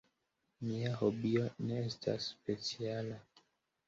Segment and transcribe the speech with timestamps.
[0.69, 3.19] Mia hobio ne estas speciala.